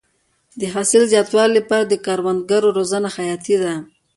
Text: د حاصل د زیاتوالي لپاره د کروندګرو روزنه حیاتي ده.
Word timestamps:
د 0.59 0.61
حاصل 0.73 1.01
د 1.07 1.09
زیاتوالي 1.13 1.53
لپاره 1.59 1.83
د 1.87 1.93
کروندګرو 2.05 2.75
روزنه 2.77 3.07
حیاتي 3.17 3.55
ده. 3.63 3.73